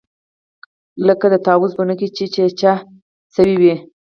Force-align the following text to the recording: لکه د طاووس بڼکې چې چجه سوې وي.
لکه 1.07 1.25
د 1.33 1.35
طاووس 1.45 1.71
بڼکې 1.77 2.07
چې 2.15 2.25
چجه 2.35 2.73
سوې 3.35 3.55
وي. 3.61 3.75